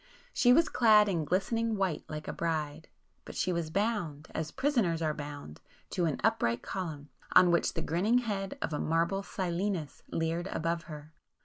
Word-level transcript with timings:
She 0.33 0.51
was 0.51 0.67
clad 0.67 1.07
in 1.07 1.25
glistening 1.25 1.77
white 1.77 2.03
like 2.09 2.27
a 2.27 2.33
bride,—but 2.33 3.35
she 3.35 3.53
was 3.53 3.69
bound, 3.69 4.29
as 4.33 4.49
prisoners 4.49 4.99
are 4.99 5.13
bound, 5.13 5.61
to 5.91 6.05
an 6.05 6.19
upright 6.23 6.63
column, 6.63 7.09
on 7.33 7.51
which 7.51 7.75
the 7.75 7.83
grinning 7.83 8.17
head 8.17 8.57
of 8.63 8.73
a 8.73 8.79
marble 8.79 9.21
Silenus 9.21 10.01
leered 10.09 10.47
above 10.47 10.85
her. 10.85 11.13